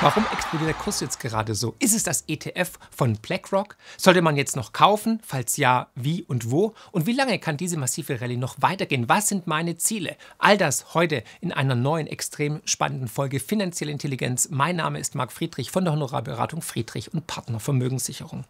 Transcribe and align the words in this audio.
Warum 0.00 0.24
explodiert 0.32 0.68
der 0.68 0.74
Kurs 0.76 1.00
jetzt 1.00 1.18
gerade 1.18 1.56
so? 1.56 1.74
Ist 1.80 1.92
es 1.92 2.04
das 2.04 2.22
ETF 2.28 2.78
von 2.92 3.16
BlackRock? 3.16 3.76
Sollte 3.96 4.22
man 4.22 4.36
jetzt 4.36 4.54
noch 4.54 4.72
kaufen? 4.72 5.20
Falls 5.26 5.56
ja, 5.56 5.88
wie 5.96 6.22
und 6.22 6.52
wo? 6.52 6.72
Und 6.92 7.06
wie 7.06 7.14
lange 7.14 7.40
kann 7.40 7.56
diese 7.56 7.76
massive 7.76 8.20
Rallye 8.20 8.36
noch 8.36 8.62
weitergehen? 8.62 9.08
Was 9.08 9.26
sind 9.26 9.48
meine 9.48 9.76
Ziele? 9.76 10.16
All 10.38 10.56
das 10.56 10.94
heute 10.94 11.24
in 11.40 11.50
einer 11.50 11.74
neuen, 11.74 12.06
extrem 12.06 12.60
spannenden 12.64 13.08
Folge 13.08 13.40
Finanzielle 13.40 13.90
Intelligenz. 13.90 14.50
Mein 14.52 14.76
Name 14.76 15.00
ist 15.00 15.16
Marc 15.16 15.32
Friedrich 15.32 15.72
von 15.72 15.82
der 15.82 15.94
Honorarberatung 15.94 16.62
Friedrich 16.62 17.12
und 17.12 17.26
Partner 17.26 17.58
Vermögenssicherung. 17.58 18.44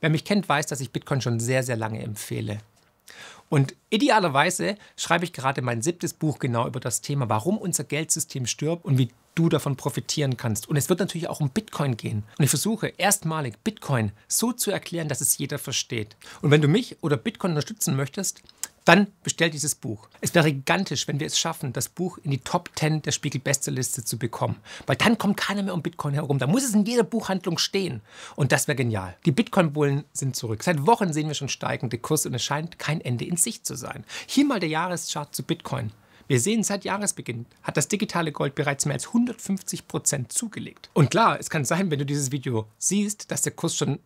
Wer 0.00 0.10
mich 0.10 0.26
kennt, 0.26 0.46
weiß, 0.46 0.66
dass 0.66 0.82
ich 0.82 0.92
Bitcoin 0.92 1.22
schon 1.22 1.40
sehr, 1.40 1.62
sehr 1.62 1.76
lange 1.76 2.02
empfehle. 2.02 2.60
Und 3.48 3.74
idealerweise 3.90 4.76
schreibe 4.96 5.24
ich 5.24 5.32
gerade 5.32 5.62
mein 5.62 5.82
siebtes 5.82 6.12
Buch 6.12 6.38
genau 6.38 6.66
über 6.66 6.80
das 6.80 7.00
Thema, 7.00 7.28
warum 7.28 7.58
unser 7.58 7.84
Geldsystem 7.84 8.46
stirbt 8.46 8.84
und 8.84 8.98
wie 8.98 9.10
du 9.34 9.48
davon 9.48 9.76
profitieren 9.76 10.36
kannst. 10.36 10.68
Und 10.68 10.76
es 10.76 10.88
wird 10.88 10.98
natürlich 10.98 11.28
auch 11.28 11.40
um 11.40 11.50
Bitcoin 11.50 11.96
gehen. 11.96 12.24
Und 12.38 12.44
ich 12.44 12.50
versuche 12.50 12.88
erstmalig 12.88 13.56
Bitcoin 13.62 14.12
so 14.26 14.52
zu 14.52 14.70
erklären, 14.70 15.08
dass 15.08 15.20
es 15.20 15.38
jeder 15.38 15.58
versteht. 15.58 16.16
Und 16.42 16.50
wenn 16.50 16.60
du 16.60 16.68
mich 16.68 16.96
oder 17.02 17.16
Bitcoin 17.16 17.52
unterstützen 17.52 17.94
möchtest, 17.94 18.42
dann 18.88 19.08
bestell 19.22 19.50
dieses 19.50 19.74
Buch. 19.74 20.08
Es 20.22 20.34
wäre 20.34 20.50
gigantisch, 20.50 21.06
wenn 21.08 21.20
wir 21.20 21.26
es 21.26 21.38
schaffen, 21.38 21.74
das 21.74 21.90
Buch 21.90 22.16
in 22.22 22.30
die 22.30 22.38
Top 22.38 22.70
10 22.74 23.02
der 23.02 23.12
Spiegel 23.12 23.38
Bestsellerliste 23.38 24.02
zu 24.02 24.18
bekommen. 24.18 24.56
Weil 24.86 24.96
dann 24.96 25.18
kommt 25.18 25.36
keiner 25.36 25.62
mehr 25.62 25.74
um 25.74 25.82
Bitcoin 25.82 26.14
herum. 26.14 26.38
Da 26.38 26.46
muss 26.46 26.64
es 26.64 26.72
in 26.72 26.86
jeder 26.86 27.02
Buchhandlung 27.02 27.58
stehen. 27.58 28.00
Und 28.34 28.50
das 28.50 28.66
wäre 28.66 28.76
genial. 28.76 29.14
Die 29.26 29.32
Bitcoin-Bullen 29.32 30.04
sind 30.14 30.36
zurück. 30.36 30.62
Seit 30.62 30.86
Wochen 30.86 31.12
sehen 31.12 31.28
wir 31.28 31.34
schon 31.34 31.50
steigende 31.50 31.98
Kurse 31.98 32.30
und 32.30 32.34
es 32.34 32.42
scheint 32.42 32.78
kein 32.78 33.02
Ende 33.02 33.26
in 33.26 33.36
Sicht 33.36 33.66
zu 33.66 33.74
sein. 33.74 34.04
Hier 34.26 34.46
mal 34.46 34.58
der 34.58 34.70
Jahreschart 34.70 35.34
zu 35.34 35.42
Bitcoin. 35.42 35.92
Wir 36.26 36.40
sehen, 36.40 36.62
seit 36.62 36.84
Jahresbeginn 36.84 37.44
hat 37.62 37.76
das 37.76 37.88
digitale 37.88 38.32
Gold 38.32 38.54
bereits 38.54 38.86
mehr 38.86 38.94
als 38.94 39.08
150 39.08 39.86
Prozent 39.86 40.32
zugelegt. 40.32 40.88
Und 40.94 41.10
klar, 41.10 41.38
es 41.38 41.50
kann 41.50 41.66
sein, 41.66 41.90
wenn 41.90 41.98
du 41.98 42.06
dieses 42.06 42.32
Video 42.32 42.66
siehst, 42.78 43.30
dass 43.30 43.42
der 43.42 43.52
Kurs 43.52 43.76
schon 43.76 43.98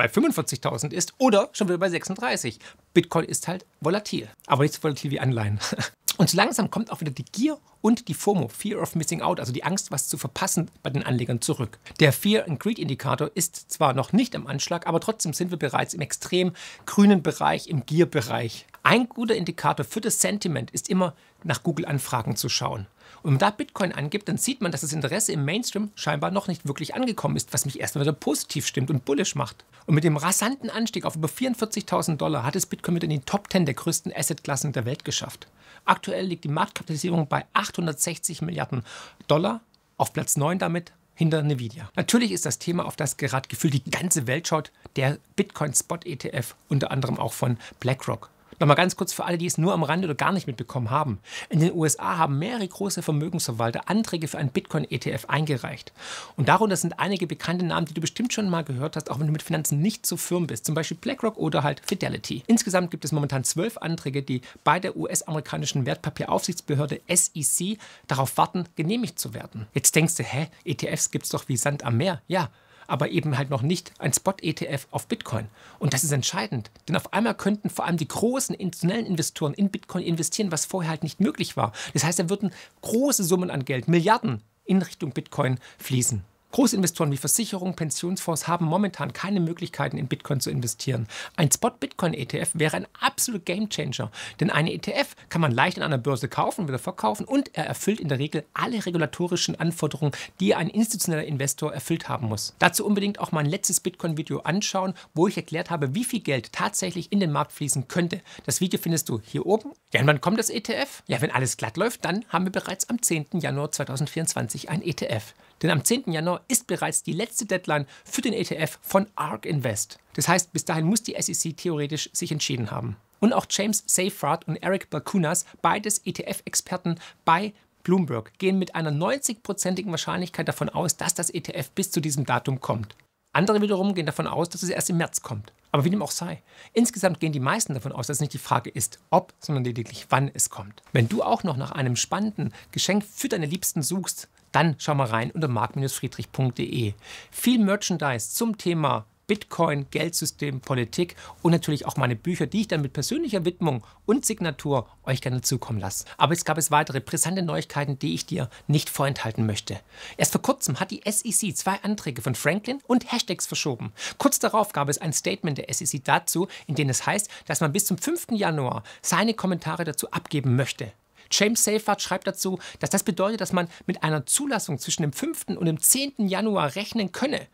bei 0.00 0.06
45.000 0.06 0.94
ist 0.94 1.12
oder 1.18 1.50
schon 1.52 1.68
wieder 1.68 1.76
bei 1.76 1.90
36. 1.90 2.58
Bitcoin 2.94 3.26
ist 3.26 3.48
halt 3.48 3.66
volatil, 3.82 4.30
aber 4.46 4.62
nicht 4.62 4.72
so 4.72 4.82
volatil 4.82 5.10
wie 5.10 5.20
Anleihen. 5.20 5.60
Und 6.16 6.30
so 6.30 6.38
langsam 6.38 6.70
kommt 6.70 6.90
auch 6.90 7.02
wieder 7.02 7.10
die 7.10 7.24
Gier 7.24 7.58
und 7.80 8.08
die 8.08 8.14
FOMO, 8.14 8.48
Fear 8.48 8.80
of 8.80 8.94
Missing 8.94 9.22
Out, 9.22 9.40
also 9.40 9.52
die 9.52 9.64
Angst, 9.64 9.90
was 9.90 10.08
zu 10.08 10.18
verpassen, 10.18 10.70
bei 10.82 10.90
den 10.90 11.02
Anlegern 11.02 11.40
zurück. 11.40 11.78
Der 11.98 12.12
Fear 12.12 12.46
and 12.46 12.60
Greed 12.60 12.78
Indikator 12.78 13.30
ist 13.34 13.70
zwar 13.70 13.94
noch 13.94 14.12
nicht 14.12 14.36
am 14.36 14.46
Anschlag, 14.46 14.86
aber 14.86 15.00
trotzdem 15.00 15.32
sind 15.32 15.50
wir 15.50 15.58
bereits 15.58 15.94
im 15.94 16.02
extrem 16.02 16.52
grünen 16.84 17.22
Bereich, 17.22 17.68
im 17.68 17.86
Gier-Bereich. 17.86 18.66
Ein 18.82 19.08
guter 19.08 19.34
Indikator 19.34 19.84
für 19.84 20.02
das 20.02 20.20
Sentiment 20.20 20.70
ist 20.70 20.90
immer 20.90 21.14
nach 21.42 21.62
Google-Anfragen 21.62 22.36
zu 22.36 22.50
schauen. 22.50 22.86
Und 23.22 23.24
wenn 23.24 23.32
man 23.32 23.38
da 23.38 23.50
Bitcoin 23.50 23.92
angibt, 23.92 24.28
dann 24.28 24.38
sieht 24.38 24.60
man, 24.60 24.72
dass 24.72 24.80
das 24.80 24.92
Interesse 24.92 25.32
im 25.32 25.44
Mainstream 25.44 25.90
scheinbar 25.94 26.30
noch 26.30 26.48
nicht 26.48 26.66
wirklich 26.66 26.94
angekommen 26.94 27.36
ist, 27.36 27.52
was 27.52 27.64
mich 27.64 27.80
erstmal 27.80 28.04
wieder 28.04 28.12
positiv 28.12 28.66
stimmt 28.66 28.90
und 28.90 29.04
bullish 29.04 29.34
macht. 29.34 29.64
Und 29.86 29.94
mit 29.94 30.04
dem 30.04 30.16
rasanten 30.16 30.70
Anstieg 30.70 31.04
auf 31.04 31.16
über 31.16 31.28
44.000 31.28 32.16
Dollar 32.16 32.44
hat 32.44 32.56
es 32.56 32.66
Bitcoin 32.66 32.94
mit 32.94 33.04
in 33.04 33.10
die 33.10 33.20
Top 33.20 33.50
10 33.50 33.66
der 33.66 33.74
größten 33.74 34.12
Assetklassen 34.14 34.72
der 34.72 34.84
Welt 34.84 35.04
geschafft. 35.04 35.48
Aktuell 35.84 36.26
liegt 36.26 36.44
die 36.44 36.48
Marktkapitalisierung 36.48 37.26
bei 37.26 37.44
860 37.52 38.42
Milliarden 38.42 38.84
Dollar, 39.26 39.60
auf 39.96 40.12
Platz 40.12 40.36
9 40.36 40.58
damit 40.58 40.92
hinter 41.14 41.40
Nvidia. 41.40 41.90
Natürlich 41.96 42.32
ist 42.32 42.46
das 42.46 42.58
Thema, 42.58 42.86
auf 42.86 42.96
das 42.96 43.18
gerade 43.18 43.48
gefühlt 43.48 43.74
die 43.74 43.90
ganze 43.90 44.26
Welt 44.26 44.48
schaut, 44.48 44.72
der 44.96 45.18
Bitcoin 45.36 45.74
Spot 45.74 45.98
ETF, 46.02 46.54
unter 46.68 46.90
anderem 46.90 47.18
auch 47.18 47.34
von 47.34 47.58
BlackRock. 47.78 48.30
Nochmal 48.58 48.76
ganz 48.76 48.96
kurz 48.96 49.12
für 49.12 49.24
alle, 49.24 49.38
die 49.38 49.46
es 49.46 49.58
nur 49.58 49.72
am 49.72 49.82
Rande 49.82 50.06
oder 50.06 50.14
gar 50.14 50.32
nicht 50.32 50.46
mitbekommen 50.46 50.90
haben. 50.90 51.20
In 51.48 51.60
den 51.60 51.72
USA 51.72 52.18
haben 52.18 52.38
mehrere 52.38 52.66
große 52.66 53.02
Vermögensverwalter 53.02 53.88
Anträge 53.88 54.28
für 54.28 54.38
einen 54.38 54.50
Bitcoin-ETF 54.50 55.26
eingereicht. 55.28 55.92
Und 56.36 56.48
darunter 56.48 56.76
sind 56.76 56.98
einige 56.98 57.26
bekannte 57.26 57.64
Namen, 57.64 57.86
die 57.86 57.94
du 57.94 58.00
bestimmt 58.00 58.32
schon 58.32 58.50
mal 58.50 58.64
gehört 58.64 58.96
hast, 58.96 59.10
auch 59.10 59.18
wenn 59.18 59.26
du 59.26 59.32
mit 59.32 59.42
Finanzen 59.42 59.80
nicht 59.80 60.04
so 60.04 60.16
firm 60.16 60.46
bist. 60.46 60.66
Zum 60.66 60.74
Beispiel 60.74 60.96
BlackRock 60.96 61.36
oder 61.36 61.62
halt 61.62 61.80
Fidelity. 61.86 62.42
Insgesamt 62.46 62.90
gibt 62.90 63.04
es 63.04 63.12
momentan 63.12 63.44
zwölf 63.44 63.78
Anträge, 63.78 64.22
die 64.22 64.42
bei 64.64 64.80
der 64.80 64.96
US-amerikanischen 64.96 65.86
Wertpapieraufsichtsbehörde 65.86 67.00
SEC 67.08 67.78
darauf 68.08 68.36
warten, 68.36 68.64
genehmigt 68.76 69.18
zu 69.18 69.32
werden. 69.32 69.66
Jetzt 69.74 69.94
denkst 69.94 70.16
du, 70.16 70.22
hä, 70.22 70.48
ETFs 70.64 71.10
gibt 71.10 71.24
es 71.24 71.30
doch 71.30 71.48
wie 71.48 71.56
Sand 71.56 71.84
am 71.84 71.96
Meer. 71.96 72.20
Ja, 72.28 72.50
aber 72.90 73.10
eben 73.10 73.38
halt 73.38 73.50
noch 73.50 73.62
nicht 73.62 73.92
ein 73.98 74.12
Spot-ETF 74.12 74.88
auf 74.90 75.06
Bitcoin. 75.06 75.46
Und 75.78 75.94
das 75.94 76.04
ist 76.04 76.12
entscheidend, 76.12 76.70
denn 76.88 76.96
auf 76.96 77.12
einmal 77.12 77.34
könnten 77.34 77.70
vor 77.70 77.86
allem 77.86 77.96
die 77.96 78.08
großen 78.08 78.54
institutionellen 78.54 79.06
Investoren 79.06 79.54
in 79.54 79.70
Bitcoin 79.70 80.02
investieren, 80.02 80.52
was 80.52 80.64
vorher 80.64 80.90
halt 80.90 81.02
nicht 81.02 81.20
möglich 81.20 81.56
war. 81.56 81.72
Das 81.92 82.04
heißt, 82.04 82.18
da 82.18 82.28
würden 82.28 82.52
große 82.82 83.24
Summen 83.24 83.50
an 83.50 83.64
Geld, 83.64 83.88
Milliarden 83.88 84.42
in 84.64 84.82
Richtung 84.82 85.12
Bitcoin 85.12 85.58
fließen. 85.78 86.22
Großinvestoren 86.52 87.12
wie 87.12 87.16
Versicherungen, 87.16 87.76
Pensionsfonds 87.76 88.48
haben 88.48 88.66
momentan 88.66 89.12
keine 89.12 89.40
Möglichkeiten, 89.40 89.96
in 89.96 90.08
Bitcoin 90.08 90.40
zu 90.40 90.50
investieren. 90.50 91.06
Ein 91.36 91.50
Spot-Bitcoin-ETF 91.50 92.50
wäre 92.54 92.76
ein 92.76 92.86
absoluter 92.98 93.44
Gamechanger, 93.44 94.10
denn 94.40 94.50
eine 94.50 94.72
ETF 94.72 95.14
kann 95.28 95.40
man 95.40 95.52
leicht 95.52 95.78
an 95.78 95.84
einer 95.84 95.98
Börse 95.98 96.28
kaufen, 96.28 96.66
wieder 96.66 96.78
verkaufen 96.78 97.24
und 97.24 97.56
er 97.56 97.66
erfüllt 97.66 98.00
in 98.00 98.08
der 98.08 98.18
Regel 98.18 98.44
alle 98.52 98.84
regulatorischen 98.84 99.58
Anforderungen, 99.58 100.12
die 100.40 100.54
ein 100.54 100.68
institutioneller 100.68 101.24
Investor 101.24 101.72
erfüllt 101.72 102.08
haben 102.08 102.28
muss. 102.28 102.54
Dazu 102.58 102.84
unbedingt 102.84 103.20
auch 103.20 103.32
mein 103.32 103.46
letztes 103.46 103.80
Bitcoin-Video 103.80 104.40
anschauen, 104.40 104.94
wo 105.14 105.28
ich 105.28 105.36
erklärt 105.36 105.70
habe, 105.70 105.94
wie 105.94 106.04
viel 106.04 106.20
Geld 106.20 106.52
tatsächlich 106.52 107.12
in 107.12 107.20
den 107.20 107.32
Markt 107.32 107.52
fließen 107.52 107.88
könnte. 107.88 108.20
Das 108.44 108.60
Video 108.60 108.80
findest 108.80 109.08
du 109.08 109.20
hier 109.24 109.46
oben. 109.46 109.72
Ja, 109.92 110.00
und 110.00 110.06
wann 110.06 110.20
kommt 110.20 110.38
das 110.38 110.50
ETF? 110.50 111.02
Ja, 111.06 111.20
wenn 111.20 111.30
alles 111.30 111.56
glatt 111.56 111.76
läuft, 111.76 112.04
dann 112.04 112.24
haben 112.28 112.44
wir 112.44 112.52
bereits 112.52 112.90
am 112.90 113.00
10. 113.00 113.26
Januar 113.34 113.70
2024 113.70 114.68
ein 114.68 114.82
ETF. 114.82 115.34
Denn 115.62 115.70
am 115.70 115.84
10. 115.84 116.12
Januar 116.12 116.42
ist 116.48 116.66
bereits 116.66 117.02
die 117.02 117.12
letzte 117.12 117.46
Deadline 117.46 117.86
für 118.04 118.22
den 118.22 118.32
ETF 118.32 118.78
von 118.82 119.06
ARK 119.14 119.46
Invest. 119.46 119.98
Das 120.14 120.28
heißt, 120.28 120.52
bis 120.52 120.64
dahin 120.64 120.86
muss 120.86 121.02
die 121.02 121.16
SEC 121.20 121.56
theoretisch 121.56 122.10
sich 122.12 122.32
entschieden 122.32 122.70
haben. 122.70 122.96
Und 123.20 123.32
auch 123.32 123.46
James 123.50 123.84
Seyfarth 123.86 124.48
und 124.48 124.56
Eric 124.56 124.88
Balkunas, 124.90 125.44
beides 125.60 125.98
ETF-Experten 126.04 126.98
bei 127.24 127.52
Bloomberg, 127.82 128.32
gehen 128.38 128.58
mit 128.58 128.74
einer 128.74 128.90
90-prozentigen 128.90 129.90
Wahrscheinlichkeit 129.90 130.48
davon 130.48 130.70
aus, 130.70 130.96
dass 130.96 131.14
das 131.14 131.30
ETF 131.30 131.70
bis 131.70 131.90
zu 131.90 132.00
diesem 132.00 132.24
Datum 132.24 132.60
kommt. 132.60 132.96
Andere 133.32 133.62
wiederum 133.62 133.94
gehen 133.94 134.06
davon 134.06 134.26
aus, 134.26 134.48
dass 134.48 134.62
es 134.62 134.70
erst 134.70 134.90
im 134.90 134.96
März 134.96 135.22
kommt. 135.22 135.52
Aber 135.70 135.84
wie 135.84 135.90
dem 135.90 136.02
auch 136.02 136.10
sei. 136.10 136.42
Insgesamt 136.72 137.20
gehen 137.20 137.32
die 137.32 137.38
meisten 137.38 137.74
davon 137.74 137.92
aus, 137.92 138.08
dass 138.08 138.16
es 138.16 138.20
nicht 138.20 138.32
die 138.32 138.38
Frage 138.38 138.70
ist, 138.70 138.98
ob, 139.10 139.32
sondern 139.38 139.64
lediglich 139.64 140.06
wann 140.08 140.30
es 140.34 140.50
kommt. 140.50 140.82
Wenn 140.92 141.08
du 141.08 141.22
auch 141.22 141.44
noch 141.44 141.56
nach 141.56 141.70
einem 141.70 141.94
spannenden 141.94 142.52
Geschenk 142.72 143.04
für 143.04 143.28
deine 143.28 143.46
Liebsten 143.46 143.82
suchst, 143.82 144.28
dann 144.52 144.76
schau 144.78 144.94
mal 144.94 145.08
rein 145.08 145.30
unter 145.30 145.48
mark-friedrich.de. 145.48 146.94
Viel 147.30 147.58
Merchandise 147.58 148.30
zum 148.30 148.58
Thema 148.58 149.06
Bitcoin, 149.30 149.86
Geldsystem, 149.92 150.60
Politik 150.60 151.14
und 151.40 151.52
natürlich 151.52 151.86
auch 151.86 151.96
meine 151.96 152.16
Bücher, 152.16 152.48
die 152.48 152.62
ich 152.62 152.66
dann 152.66 152.82
mit 152.82 152.92
persönlicher 152.92 153.44
Widmung 153.44 153.84
und 154.04 154.26
Signatur 154.26 154.88
euch 155.04 155.20
gerne 155.20 155.40
zukommen 155.40 155.78
lasse. 155.78 156.04
Aber 156.16 156.32
es 156.32 156.44
gab 156.44 156.58
es 156.58 156.72
weitere 156.72 156.98
brisante 156.98 157.42
Neuigkeiten, 157.42 157.96
die 157.96 158.12
ich 158.12 158.26
dir 158.26 158.50
nicht 158.66 158.90
vorenthalten 158.90 159.46
möchte. 159.46 159.78
Erst 160.16 160.32
vor 160.32 160.42
kurzem 160.42 160.80
hat 160.80 160.90
die 160.90 161.02
SEC 161.08 161.56
zwei 161.56 161.80
Anträge 161.84 162.22
von 162.22 162.34
Franklin 162.34 162.80
und 162.88 163.12
Hashtags 163.12 163.46
verschoben. 163.46 163.92
Kurz 164.18 164.40
darauf 164.40 164.72
gab 164.72 164.88
es 164.88 164.98
ein 164.98 165.12
Statement 165.12 165.58
der 165.58 165.72
SEC 165.72 166.02
dazu, 166.02 166.48
in 166.66 166.74
dem 166.74 166.88
es 166.88 167.06
heißt, 167.06 167.30
dass 167.46 167.60
man 167.60 167.72
bis 167.72 167.86
zum 167.86 167.98
5. 167.98 168.32
Januar 168.32 168.82
seine 169.00 169.34
Kommentare 169.34 169.84
dazu 169.84 170.10
abgeben 170.10 170.56
möchte. 170.56 170.90
James 171.30 171.64
Seyfarth 171.64 172.02
schreibt 172.02 172.26
dazu, 172.26 172.58
dass 172.78 172.90
das 172.90 173.02
bedeutet, 173.02 173.40
dass 173.40 173.52
man 173.52 173.68
mit 173.86 174.02
einer 174.02 174.26
Zulassung 174.26 174.78
zwischen 174.78 175.02
dem 175.02 175.12
5. 175.12 175.48
und 175.48 175.66
dem 175.66 175.80
10. 175.80 176.28
Januar 176.28 176.74
rechnen 176.76 177.12
könne. 177.12 177.46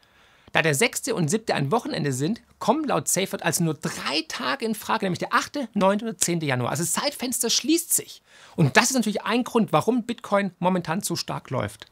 Da 0.53 0.63
der 0.63 0.75
6. 0.75 1.09
und 1.09 1.29
7. 1.29 1.55
ein 1.55 1.71
Wochenende 1.71 2.13
sind, 2.13 2.41
kommen 2.59 2.85
laut 2.85 3.09
Seyfarth 3.09 3.43
also 3.43 3.63
nur 3.63 3.75
drei 3.75 4.25
Tage 4.29 4.65
in 4.65 4.75
Frage, 4.75 5.05
nämlich 5.05 5.19
der 5.19 5.35
8., 5.35 5.69
9. 5.75 6.01
oder 6.01 6.17
10. 6.17 6.41
Januar. 6.41 6.71
Also 6.71 6.83
das 6.83 6.93
Zeitfenster 6.93 7.51
schließt 7.51 7.93
sich. 7.93 8.23
Und 8.55 8.77
das 8.77 8.85
ist 8.87 8.95
natürlich 8.95 9.23
ein 9.23 9.45
Grund, 9.45 9.73
warum 9.73 10.05
Bitcoin 10.05 10.53
momentan 10.59 11.03
so 11.03 11.17
stark 11.17 11.51
läuft. 11.51 11.87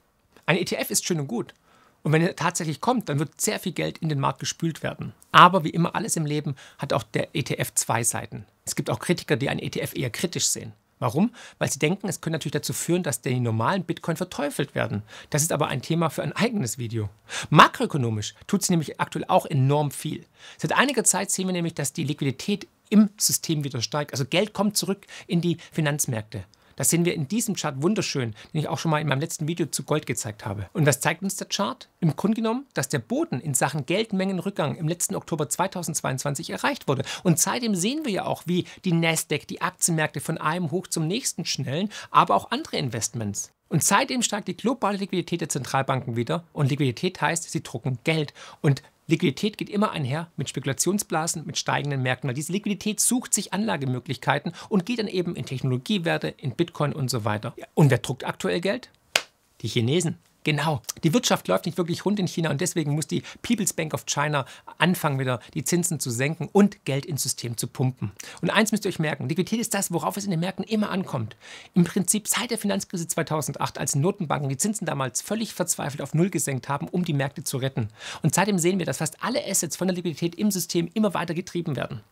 Ein 0.46 0.56
ETF 0.56 0.90
ist 0.90 1.04
schön 1.04 1.20
und 1.20 1.26
gut. 1.26 1.52
Und 2.02 2.12
wenn 2.12 2.22
er 2.22 2.36
tatsächlich 2.36 2.81
kommt, 2.81 3.08
dann 3.08 3.19
wird 3.19 3.40
sehr 3.40 3.58
viel 3.58 3.72
Geld 3.72 3.98
in 3.98 4.10
den 4.10 4.20
Markt 4.20 4.38
gespült 4.38 4.82
werden. 4.82 5.14
Aber 5.32 5.64
wie 5.64 5.70
immer 5.70 5.94
alles 5.94 6.16
im 6.16 6.26
Leben 6.26 6.54
hat 6.78 6.92
auch 6.92 7.02
der 7.02 7.34
ETF 7.34 7.75
zwei 7.75 8.04
Seiten. 8.04 8.46
Es 8.64 8.76
gibt 8.76 8.90
auch 8.90 8.98
Kritiker, 8.98 9.36
die 9.36 9.48
einen 9.48 9.60
ETF 9.60 9.94
eher 9.94 10.10
kritisch 10.10 10.46
sehen. 10.46 10.75
Warum? 10.99 11.35
Weil 11.58 11.70
sie 11.70 11.79
denken, 11.79 12.08
es 12.08 12.20
könnte 12.20 12.35
natürlich 12.35 12.52
dazu 12.52 12.73
führen, 12.73 13.02
dass 13.02 13.20
die 13.20 13.41
normalen 13.41 13.85
Bitcoin 13.85 14.17
verteufelt 14.17 14.75
werden. 14.75 15.02
Das 15.31 15.43
ist 15.43 15.52
aber 15.52 15.69
ein 15.69 15.82
Thema 15.82 16.08
für 16.08 16.23
ein 16.23 16.32
eigenes 16.32 16.79
Video. 16.79 17.11
Makroökonomisch 17.50 18.35
tut 18.46 18.62
sie 18.62 18.73
nämlich 18.73 19.00
aktuell 19.00 19.25
auch 19.29 19.46
enorm 19.46 19.91
viel. 19.91 20.25
Seit 20.56 20.73
einiger 20.73 21.05
Zeit 21.05 21.31
sehen 21.31 21.49
wir 21.49 21.52
nämlich, 21.52 21.75
dass 21.75 21.93
die 21.93 22.05
Liquidität 22.05 22.69
im 22.91 23.11
System 23.17 23.64
wieder 23.64 23.82
steigt. 23.82 24.12
Also 24.12 24.25
Geld 24.25 24.52
kommt 24.52 24.76
zurück 24.76 25.06
in 25.26 25.41
die 25.41 25.58
Finanzmärkte. 25.73 26.44
Das 26.76 26.90
sehen 26.90 27.04
wir 27.04 27.14
in 27.14 27.28
diesem 27.28 27.54
Chart 27.54 27.82
wunderschön, 27.82 28.34
den 28.52 28.60
ich 28.60 28.68
auch 28.68 28.78
schon 28.78 28.90
mal 28.90 29.00
in 29.00 29.08
meinem 29.08 29.20
letzten 29.20 29.48
Video 29.48 29.66
zu 29.66 29.82
Gold 29.82 30.06
gezeigt 30.06 30.44
habe. 30.44 30.68
Und 30.72 30.86
was 30.86 31.00
zeigt 31.00 31.22
uns 31.22 31.36
der 31.36 31.48
Chart? 31.48 31.88
Im 32.00 32.16
Grunde 32.16 32.36
genommen, 32.36 32.66
dass 32.74 32.88
der 32.88 32.98
Boden 32.98 33.40
in 33.40 33.54
Sachen 33.54 33.86
Geldmengenrückgang 33.86 34.76
im 34.76 34.88
letzten 34.88 35.14
Oktober 35.14 35.48
2022 35.48 36.50
erreicht 36.50 36.88
wurde. 36.88 37.04
Und 37.22 37.38
seitdem 37.38 37.74
sehen 37.74 38.04
wir 38.04 38.12
ja 38.12 38.24
auch, 38.24 38.42
wie 38.46 38.64
die 38.84 38.92
Nasdaq, 38.92 39.46
die 39.46 39.62
Aktienmärkte 39.62 40.20
von 40.20 40.38
einem 40.38 40.70
hoch 40.70 40.86
zum 40.86 41.06
nächsten 41.06 41.44
schnellen, 41.44 41.90
aber 42.10 42.34
auch 42.34 42.50
andere 42.50 42.76
Investments. 42.76 43.50
Und 43.68 43.82
seitdem 43.82 44.22
steigt 44.22 44.48
die 44.48 44.56
globale 44.56 44.98
Liquidität 44.98 45.40
der 45.40 45.48
Zentralbanken 45.48 46.16
wieder. 46.16 46.44
Und 46.52 46.70
Liquidität 46.70 47.20
heißt, 47.20 47.50
sie 47.50 47.62
drucken 47.62 47.98
Geld. 48.04 48.32
Und 48.60 48.82
Liquidität 49.06 49.58
geht 49.58 49.68
immer 49.68 49.90
einher 49.90 50.30
mit 50.36 50.48
Spekulationsblasen, 50.48 51.44
mit 51.46 51.58
steigenden 51.58 52.02
Märkten, 52.02 52.28
weil 52.28 52.34
diese 52.34 52.52
Liquidität 52.52 53.00
sucht 53.00 53.34
sich 53.34 53.52
Anlagemöglichkeiten 53.52 54.52
und 54.68 54.86
geht 54.86 54.98
dann 54.98 55.08
eben 55.08 55.36
in 55.36 55.44
Technologiewerte, 55.44 56.28
in 56.28 56.52
Bitcoin 56.52 56.92
und 56.92 57.10
so 57.10 57.24
weiter. 57.24 57.54
Und 57.74 57.90
wer 57.90 57.98
druckt 57.98 58.26
aktuell 58.26 58.60
Geld? 58.60 58.90
Die 59.60 59.68
Chinesen. 59.68 60.18
Genau. 60.44 60.82
Die 61.02 61.14
Wirtschaft 61.14 61.49
läuft 61.49 61.64
nicht 61.64 61.79
wirklich 61.79 62.05
rund 62.05 62.19
in 62.19 62.29
China 62.29 62.50
und 62.50 62.61
deswegen 62.61 62.94
muss 62.94 63.06
die 63.06 63.23
People's 63.43 63.73
Bank 63.73 63.94
of 63.94 64.05
China 64.05 64.44
anfangen, 64.76 65.19
wieder 65.19 65.41
die 65.55 65.64
Zinsen 65.64 65.99
zu 65.99 66.11
senken 66.11 66.50
und 66.52 66.85
Geld 66.85 67.06
ins 67.06 67.23
System 67.23 67.56
zu 67.56 67.67
pumpen. 67.67 68.12
Und 68.43 68.50
eins 68.50 68.70
müsst 68.70 68.85
ihr 68.85 68.91
euch 68.91 68.99
merken: 68.99 69.29
Liquidität 69.29 69.61
ist 69.61 69.73
das, 69.73 69.91
worauf 69.91 70.19
es 70.19 70.25
in 70.25 70.31
den 70.31 70.41
Märkten 70.41 70.64
immer 70.64 70.91
ankommt. 70.91 71.37
Im 71.73 71.85
Prinzip 71.85 72.29
seit 72.29 72.50
der 72.50 72.58
Finanzkrise 72.58 73.08
2008, 73.08 73.79
als 73.79 73.94
Notenbanken 73.94 74.50
die 74.50 74.58
Zinsen 74.58 74.87
damals 74.87 75.23
völlig 75.23 75.55
verzweifelt 75.55 76.02
auf 76.02 76.12
Null 76.12 76.29
gesenkt 76.29 76.69
haben, 76.69 76.88
um 76.88 77.05
die 77.05 77.14
Märkte 77.14 77.43
zu 77.43 77.56
retten. 77.56 77.88
Und 78.23 78.35
seitdem 78.35 78.58
sehen 78.58 78.79
wir, 78.79 78.87
dass 78.87 78.99
fast 78.99 79.23
alle 79.23 79.44
Assets 79.46 79.76
von 79.76 79.88
der 79.88 79.96
Liquidität 79.96 80.35
im 80.35 80.50
System 80.50 80.91
immer 80.93 81.14
weiter 81.14 81.32
getrieben 81.32 81.75
werden. 81.75 82.02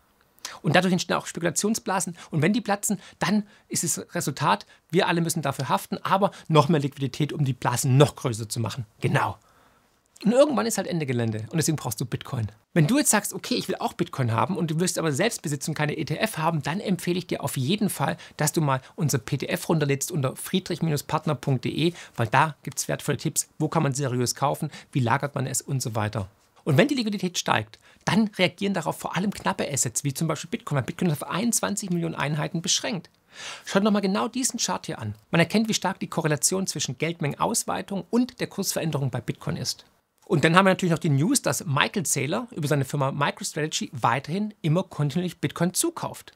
Und 0.61 0.77
dadurch 0.77 0.93
entstehen 0.93 1.17
auch 1.17 1.27
Spekulationsblasen. 1.27 2.17
Und 2.31 2.43
wenn 2.43 2.53
die 2.53 2.61
platzen, 2.61 3.01
dann 3.19 3.45
ist 3.69 3.85
das 3.85 4.15
Resultat, 4.15 4.67
wir 4.91 5.09
alle 5.09 5.21
müssen 5.21 5.43
dafür 5.43 5.69
haften, 5.69 5.99
aber 5.99 6.31
noch 6.49 6.69
mehr 6.69 6.81
Liquidität, 6.81 7.33
um 7.33 7.45
die 7.45 7.55
Blasen 7.55 7.97
noch 7.97 8.17
größer 8.17 8.49
zu 8.49 8.61
machen. 8.61 8.87
Genau. 9.01 9.39
Und 10.25 10.33
irgendwann 10.33 10.67
ist 10.67 10.79
halt 10.79 10.87
Ende 10.87 11.05
Gelände 11.05 11.47
und 11.51 11.57
deswegen 11.57 11.77
brauchst 11.77 12.01
du 12.01 12.05
Bitcoin. 12.05 12.47
Wenn 12.75 12.87
du 12.87 12.97
jetzt 12.97 13.11
sagst, 13.11 13.35
okay, 13.35 13.55
ich 13.55 13.67
will 13.67 13.75
auch 13.81 13.93
Bitcoin 13.93 14.31
haben 14.31 14.57
und 14.57 14.71
du 14.71 14.79
wirst 14.79 14.99
aber 14.99 15.11
selbst 15.11 15.43
besitzen 15.43 15.71
und 15.71 15.75
keine 15.75 15.97
ETF 15.97 16.39
haben, 16.39 16.63
dann 16.63 16.79
empfehle 16.79 17.19
ich 17.19 17.27
dir 17.27 17.43
auf 17.43 17.57
jeden 17.57 17.91
Fall, 17.91 18.17
dass 18.37 18.53
du 18.53 18.61
mal 18.61 18.81
unser 18.95 19.19
PDF 19.19 19.69
runterlädst 19.69 20.13
unter 20.13 20.37
friedrich-partner.de, 20.37 21.93
weil 22.17 22.27
da 22.29 22.55
gibt 22.63 22.79
es 22.79 22.87
wertvolle 22.87 23.19
Tipps, 23.19 23.49
wo 23.59 23.69
kann 23.69 23.83
man 23.83 23.95
seriös 23.95 24.37
kaufen, 24.37 24.71
wie 24.93 25.01
lagert 25.01 25.35
man 25.35 25.47
es 25.47 25.61
und 25.61 25.83
so 25.83 25.97
weiter. 25.97 26.29
Und 26.65 26.77
wenn 26.77 26.89
die 26.89 26.95
Liquidität 26.95 27.39
steigt, 27.39 27.79
dann 28.05 28.29
reagieren 28.39 28.75
darauf 28.75 28.99
vor 28.99 29.17
allem 29.17 29.33
knappe 29.33 29.71
Assets, 29.71 30.05
wie 30.05 30.15
zum 30.15 30.29
Beispiel 30.29 30.51
Bitcoin. 30.51 30.77
Weil 30.77 30.85
Bitcoin 30.85 31.11
ist 31.11 31.23
auf 31.23 31.31
21 31.31 31.91
Millionen 31.91 32.15
Einheiten 32.15 32.63
beschränkt. 32.63 33.11
Schaut 33.65 33.83
nochmal 33.83 34.03
genau 34.03 34.29
diesen 34.29 34.59
Chart 34.59 34.85
hier 34.85 34.99
an. 34.99 35.15
Man 35.31 35.41
erkennt, 35.41 35.69
wie 35.69 35.75
stark 35.75 36.01
die 36.01 36.09
Korrelation 36.09 36.67
zwischen 36.67 36.99
Geldmengenausweitung 36.99 38.05
und 38.11 38.41
der 38.41 38.47
Kursveränderung 38.47 39.11
bei 39.11 39.21
Bitcoin 39.21 39.57
ist. 39.57 39.85
Und 40.27 40.45
dann 40.45 40.57
haben 40.57 40.67
wir 40.67 40.71
natürlich 40.71 40.93
noch 40.93 40.99
die 40.99 41.11
News, 41.11 41.43
dass 41.43 41.65
Michael 41.65 42.07
Saylor 42.07 42.47
über 42.53 42.69
seine 42.69 42.85
Firma 42.85 43.11
MicroStrategy 43.11 43.91
weiterhin 43.93 44.55
immer 44.63 44.83
kontinuierlich 44.83 45.41
Bitcoin 45.41 45.75
zukauft. 45.75 46.33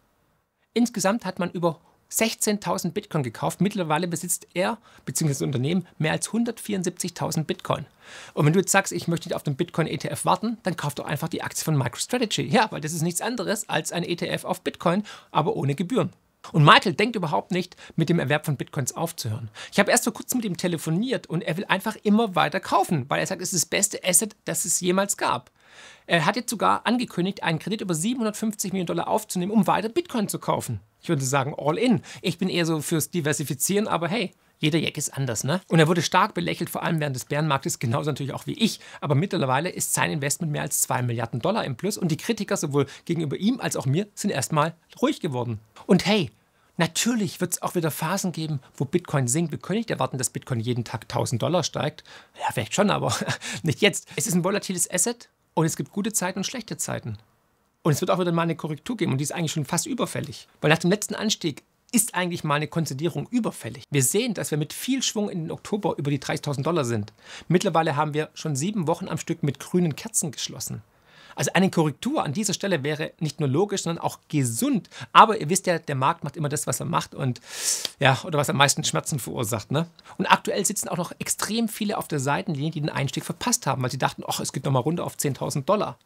Insgesamt 0.75 1.25
hat 1.25 1.39
man 1.39 1.51
über 1.51 1.81
16.000 2.11 2.93
Bitcoin 2.93 3.23
gekauft. 3.23 3.61
Mittlerweile 3.61 4.09
besitzt 4.09 4.47
er 4.55 4.79
bzw. 5.05 5.29
das 5.29 5.43
Unternehmen 5.43 5.87
mehr 5.99 6.13
als 6.13 6.31
174.000 6.31 7.45
Bitcoin. 7.45 7.87
Und 8.35 8.47
wenn 8.47 8.53
du 8.53 8.61
jetzt 8.61 8.73
sagst, 8.73 8.93
ich 8.93 9.09
möchte 9.09 9.29
nicht 9.29 9.37
auf 9.37 9.43
den 9.43 9.57
Bitcoin 9.57 9.87
ETF 9.87 10.25
warten, 10.25 10.59
dann 10.63 10.77
kauf 10.77 10.95
doch 10.95 11.07
einfach 11.07 11.29
die 11.29 11.43
Aktie 11.43 11.65
von 11.65 11.77
MicroStrategy. 11.77 12.43
Ja, 12.43 12.71
weil 12.71 12.81
das 12.81 12.93
ist 12.93 13.03
nichts 13.03 13.21
anderes 13.21 13.69
als 13.69 13.93
ein 13.93 14.05
ETF 14.05 14.45
auf 14.45 14.61
Bitcoin, 14.61 15.03
aber 15.31 15.57
ohne 15.57 15.75
Gebühren. 15.75 16.13
Und 16.53 16.65
Michael 16.65 16.95
denkt 16.95 17.17
überhaupt 17.17 17.51
nicht, 17.51 17.77
mit 17.97 18.09
dem 18.09 18.21
Erwerb 18.21 18.47
von 18.47 18.57
Bitcoins 18.57 18.95
aufzuhören. 18.95 19.51
Ich 19.73 19.79
habe 19.79 19.91
erst 19.91 20.05
vor 20.05 20.13
kurzem 20.13 20.39
mit 20.39 20.45
ihm 20.45 20.57
telefoniert 20.57 21.27
und 21.27 21.43
er 21.43 21.57
will 21.57 21.65
einfach 21.65 21.97
immer 22.03 22.37
weiter 22.37 22.61
kaufen, 22.61 23.07
weil 23.09 23.21
er 23.21 23.27
sagt, 23.27 23.43
es 23.43 23.53
ist 23.53 23.65
das 23.65 23.69
beste 23.69 24.05
Asset, 24.05 24.37
das 24.45 24.65
es 24.65 24.81
jemals 24.81 25.17
gab. 25.17 25.51
Er 26.07 26.25
hat 26.25 26.37
jetzt 26.37 26.51
sogar 26.51 26.87
angekündigt, 26.87 27.43
einen 27.43 27.59
Kredit 27.59 27.81
über 27.81 27.95
750 27.95 28.73
Millionen 28.73 28.87
Dollar 28.87 29.09
aufzunehmen, 29.09 29.53
um 29.53 29.67
weiter 29.67 29.89
Bitcoin 29.89 30.29
zu 30.29 30.39
kaufen. 30.39 30.81
Ich 31.01 31.09
würde 31.09 31.25
sagen, 31.25 31.55
all 31.57 31.79
in. 31.79 32.03
Ich 32.23 32.39
bin 32.39 32.49
eher 32.49 32.67
so 32.67 32.81
fürs 32.81 33.11
Diversifizieren, 33.11 33.89
aber 33.89 34.09
hey, 34.09 34.33
jeder 34.59 34.79
Jack 34.79 34.97
ist 34.97 35.17
anders, 35.17 35.45
ne? 35.45 35.61
Und 35.69 35.79
er 35.79 35.89
wurde 35.89 36.03
stark 36.03 36.35
belächelt, 36.35 36.71
vor 36.71 36.83
allem 36.83 37.01
während 37.01 37.15
des 37.15 37.27
Bärenmarktes, 37.27 37.79
genauso 37.79 38.11
natürlich 38.11 38.33
auch 38.33 38.47
wie 38.47 38.55
ich. 38.55 38.81
Aber 39.01 39.15
mittlerweile 39.15 39.69
ist 39.69 39.93
sein 39.93 40.11
Investment 40.11 40.51
mehr 40.53 40.63
als 40.63 40.81
2 40.83 41.03
Milliarden 41.03 41.41
Dollar 41.41 41.65
im 41.65 41.77
Plus 41.77 41.99
und 41.99 42.09
die 42.09 42.17
Kritiker 42.17 42.57
sowohl 42.57 42.87
gegenüber 43.05 43.37
ihm 43.37 43.61
als 43.61 43.77
auch 43.77 43.87
mir 43.87 44.07
sind 44.15 44.31
erstmal 44.31 44.75
ruhig 45.01 45.21
geworden. 45.21 45.61
Und 45.87 46.07
hey, 46.07 46.31
Natürlich 46.79 47.41
wird 47.41 47.55
es 47.55 47.63
auch 47.63 47.75
wieder 47.75 47.91
Phasen 47.91 48.33
geben, 48.33 48.61
wo 48.77 48.85
Bitcoin 48.85 49.29
sinkt. 49.29 49.51
Wir 49.51 49.59
können 49.59 49.79
nicht 49.79 49.91
erwarten, 49.91 50.19
dass 50.19 50.29
Bitcoin 50.29 50.61
jeden 50.61 50.85
Tag 50.85 51.05
1000 51.05 51.41
Dollar 51.41 51.63
steigt. 51.63 52.05
Ja, 52.39 52.53
vielleicht 52.53 52.75
schon, 52.75 52.91
aber 52.91 53.15
nicht 53.63 53.81
jetzt. 53.81 54.09
Es 54.15 54.27
ist 54.27 54.35
ein 54.35 54.45
volatiles 54.45 54.91
Asset 54.91 55.31
und 55.55 55.65
es 55.65 55.77
gibt 55.77 55.91
gute 55.91 56.13
Zeiten 56.13 56.41
und 56.41 56.45
schlechte 56.45 56.77
Zeiten. 56.77 57.17
Und 57.87 57.93
es 57.93 58.01
wird 58.01 58.11
auch 58.11 58.19
wieder 58.19 58.33
mal 58.33 58.43
eine 58.43 58.57
Korrektur 58.57 58.97
geben 58.97 59.13
und 59.13 59.19
die 59.19 59.23
ist 59.23 59.31
eigentlich 59.31 59.53
schon 59.53 59.65
fast 59.65 59.87
überfällig. 59.87 60.49
Weil 60.61 60.71
nach 60.71 60.79
dem 60.79 60.91
letzten 60.91 61.15
Anstieg 61.15 61.63
ist 61.93 62.17
eigentlich 62.17 62.43
mal 62.43 62.57
eine 62.57 62.67
Konsolidierung 62.67 63.29
überfällig. 63.31 63.85
Wir 63.93 64.03
sehen, 64.03 64.35
dass 64.35 64.51
wir 64.51 64.59
mit 64.59 64.73
viel 64.73 65.05
Schwung 65.05 65.31
in 65.31 65.45
den 65.45 65.51
Oktober 65.53 65.95
über 65.97 66.11
die 66.11 66.19
30.000 66.19 66.65
Dollar 66.65 66.85
sind. 66.85 67.13
Mittlerweile 67.47 67.95
haben 67.95 68.13
wir 68.13 68.31
schon 68.35 68.57
sieben 68.57 68.89
Wochen 68.89 69.07
am 69.07 69.19
Stück 69.19 69.45
mit 69.45 69.61
grünen 69.61 69.95
Kerzen 69.95 70.33
geschlossen. 70.33 70.83
Also 71.37 71.53
eine 71.55 71.71
Korrektur 71.71 72.25
an 72.25 72.33
dieser 72.33 72.55
Stelle 72.55 72.83
wäre 72.83 73.13
nicht 73.21 73.39
nur 73.39 73.49
logisch, 73.49 73.85
sondern 73.85 74.03
auch 74.03 74.19
gesund. 74.27 74.91
Aber 75.13 75.41
ihr 75.41 75.49
wisst 75.49 75.69
ja, 75.69 75.79
der 75.79 75.95
Markt 75.95 76.25
macht 76.25 76.37
immer 76.37 76.49
das, 76.49 76.67
was 76.67 76.81
er 76.81 76.87
macht 76.87 77.15
und 77.15 77.41
ja, 78.01 78.19
oder 78.25 78.37
was 78.37 78.51
am 78.51 78.57
meisten 78.57 78.83
Schmerzen 78.83 79.21
verursacht. 79.21 79.71
Ne? 79.71 79.87
Und 80.19 80.27
aktuell 80.27 80.65
sitzen 80.67 80.89
auch 80.89 80.97
noch 80.97 81.13
extrem 81.21 81.69
viele 81.69 81.99
auf 81.99 82.09
der 82.09 82.19
Seitenlinie, 82.19 82.73
die 82.73 82.81
den 82.81 82.91
Einstieg 82.91 83.25
verpasst 83.25 83.65
haben, 83.65 83.81
weil 83.85 83.93
sie 83.93 83.99
dachten, 83.99 84.25
ach, 84.27 84.41
es 84.41 84.53
geht 84.53 84.65
nochmal 84.65 84.83
runter 84.83 85.05
auf 85.05 85.15
10.000 85.15 85.67
Dollar. 85.67 85.97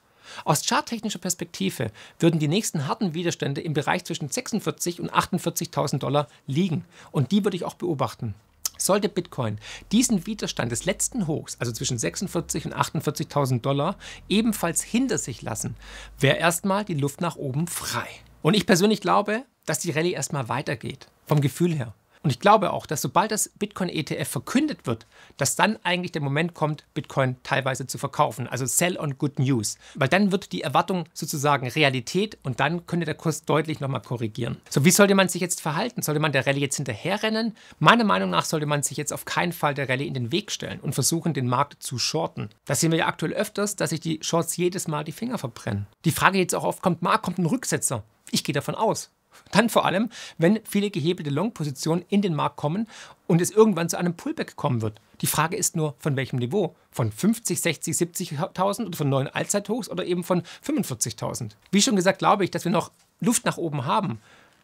Aus 0.45 0.67
charttechnischer 0.67 1.19
Perspektive 1.19 1.91
würden 2.19 2.41
die 2.41 2.49
nächsten 2.49 2.87
harten 2.87 3.15
Widerstände 3.15 3.61
im 3.61 3.75
Bereich 3.75 4.05
zwischen 4.05 4.29
46.000 4.29 5.01
und 5.01 5.13
48.000 5.13 5.99
Dollar 5.99 6.29
liegen. 6.47 6.85
Und 7.11 7.33
die 7.33 7.45
würde 7.45 7.57
ich 7.57 7.65
auch 7.65 7.75
beobachten. 7.75 8.35
Sollte 8.79 9.11
Bitcoin 9.11 9.59
diesen 9.93 10.27
Widerstand 10.27 10.73
des 10.73 10.87
letzten 10.87 11.27
Hochs, 11.27 11.57
also 11.61 11.71
zwischen 11.71 11.99
46.000 11.99 12.67
und 12.67 12.75
48.000 12.75 13.61
Dollar, 13.61 13.97
ebenfalls 14.29 14.83
hinter 14.83 15.19
sich 15.19 15.43
lassen, 15.43 15.77
wäre 16.19 16.39
erstmal 16.39 16.85
die 16.85 16.95
Luft 16.95 17.21
nach 17.21 17.37
oben 17.37 17.67
frei. 17.67 18.09
Und 18.43 18.55
ich 18.55 18.67
persönlich 18.67 19.03
glaube, 19.03 19.45
dass 19.67 19.81
die 19.81 19.91
Rallye 19.91 20.13
erstmal 20.13 20.49
weitergeht, 20.49 21.09
vom 21.27 21.43
Gefühl 21.43 21.75
her. 21.75 21.95
Und 22.23 22.31
ich 22.31 22.39
glaube 22.39 22.73
auch, 22.73 22.87
dass 22.87 23.01
sobald 23.01 23.31
das 23.31 23.49
Bitcoin-ETF 23.49 24.29
verkündet 24.29 24.87
wird, 24.87 25.07
dass 25.39 25.57
dann 25.57 25.79
eigentlich 25.85 26.13
der 26.13 26.21
Moment 26.21 26.53
kommt, 26.53 26.85
Bitcoin 26.93 27.37
teilweise 27.43 27.87
zu 27.87 27.97
verkaufen. 27.97 28.47
Also 28.47 28.67
Sell 28.67 28.99
on 28.99 29.17
Good 29.17 29.39
News. 29.39 29.79
Weil 29.95 30.09
dann 30.09 30.31
wird 30.31 30.53
die 30.53 30.61
Erwartung 30.61 31.05
sozusagen 31.15 31.67
Realität 31.67 32.37
und 32.43 32.61
dann 32.61 32.87
könnte 32.87 33.07
der 33.07 33.15
Kurs 33.15 33.45
deutlich 33.45 33.81
nochmal 33.81 34.03
korrigieren. 34.03 34.59
So, 34.69 34.85
wie 34.85 34.91
sollte 34.91 35.15
man 35.15 35.29
sich 35.31 35.41
jetzt 35.41 35.63
verhalten? 35.63 36.03
Sollte 36.03 36.21
man 36.21 36.33
der 36.33 36.47
Rallye 36.47 36.61
jetzt 36.61 36.77
hinterherrennen? 36.77 37.57
Meiner 37.79 38.05
Meinung 38.05 38.29
nach 38.29 38.45
sollte 38.45 38.67
man 38.67 38.83
sich 38.83 38.99
jetzt 38.99 39.15
auf 39.15 39.25
keinen 39.25 39.53
Fall 39.53 39.73
der 39.73 39.89
Rallye 39.89 40.07
in 40.07 40.15
den 40.15 40.31
Weg 40.31 40.53
stellen 40.53 40.81
und 40.81 40.95
versuchen, 40.95 41.33
den 41.33 41.49
Markt 41.49 41.83
zu 41.83 41.99
shorten. 41.99 42.51
Das 42.67 42.81
sehen 42.81 42.91
wir 42.91 42.99
ja 42.99 43.07
aktuell 43.07 43.33
öfters, 43.33 43.77
dass 43.77 43.91
sich 43.91 44.01
die 44.01 44.19
Shorts 44.23 44.59
jedes 44.59 44.89
Mal 44.89 45.05
die 45.05 45.13
Finger 45.13 45.39
verbrennen. 45.39 45.87
Die 46.05 46.11
Frage 46.11 46.39
jetzt 46.39 46.55
auch 46.55 46.65
oft 46.65 46.83
kommt, 46.83 47.01
Markt 47.01 47.25
kommt 47.25 47.39
ein 47.39 47.47
Rücksetzer. 47.47 48.03
Ich 48.31 48.45
gehe 48.45 48.53
davon 48.53 48.75
aus. 48.75 49.11
Dann 49.51 49.69
vor 49.69 49.85
allem, 49.85 50.11
wenn 50.39 50.61
viele 50.65 50.91
gehebelte 50.91 51.31
Long-Positionen 51.31 52.05
in 52.09 52.23
den 52.23 52.35
Markt 52.35 52.57
kommen 52.57 52.89
und 53.27 53.41
es 53.41 53.51
irgendwann 53.51 53.89
zu 53.89 53.99
einem 53.99 54.15
Pullback 54.15 54.57
kommen 54.57 54.83
wird. 54.83 55.01
Die 55.21 55.27
Frage 55.27 55.57
ist 55.57 55.77
nur, 55.77 55.95
von 55.99 56.17
welchem 56.17 56.39
Niveau? 56.39 56.75
Von 56.91 57.13
50, 57.13 57.61
60, 57.61 57.95
70.000 57.95 58.87
oder 58.87 58.97
von 58.97 59.09
neuen 59.09 59.29
Allzeithochs 59.29 59.91
oder 59.91 60.05
eben 60.05 60.25
von 60.25 60.43
45.000? 60.65 61.51
Wie 61.71 61.83
schon 61.83 61.97
gesagt, 61.97 62.19
glaube 62.19 62.45
ich, 62.45 62.51
dass 62.51 62.65
wir 62.65 62.73
noch 62.73 62.91
Luft 63.21 63.45
nach 63.45 63.59
oben 63.59 63.85
haben 63.85 64.21